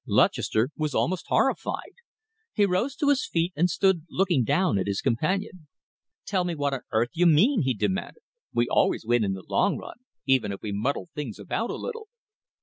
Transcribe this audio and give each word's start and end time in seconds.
Lutchester 0.07 0.69
was 0.75 0.95
almost 0.95 1.27
horrified. 1.27 1.93
He 2.53 2.65
rose 2.65 2.95
to 2.95 3.09
his 3.09 3.27
feet 3.27 3.53
and 3.55 3.69
stood 3.69 4.07
looking 4.09 4.43
down 4.43 4.79
at 4.79 4.87
his 4.87 4.99
companion. 4.99 5.67
"Tell 6.25 6.43
me 6.43 6.55
what 6.55 6.73
on 6.73 6.79
earth 6.91 7.11
you 7.13 7.27
mean?" 7.27 7.61
he 7.61 7.75
demanded. 7.75 8.23
"We 8.51 8.67
always 8.67 9.05
win 9.05 9.23
in 9.23 9.33
the 9.33 9.43
long 9.47 9.77
run, 9.77 9.99
even 10.25 10.51
if 10.51 10.63
we 10.63 10.71
muddle 10.71 11.09
things 11.13 11.37
about 11.37 11.69
a 11.69 11.75
little." 11.75 12.07